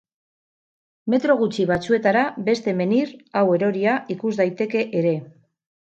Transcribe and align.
Metro 1.13 1.35
gutxi 1.41 1.67
batzuetara 1.73 2.23
beste 2.49 2.75
menhir, 2.79 3.13
hau 3.37 3.45
eroria, 3.59 3.95
ikus 4.17 4.37
daiteke 4.41 4.83
ere. 5.03 5.17